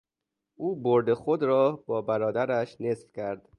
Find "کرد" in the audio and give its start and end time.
3.11-3.49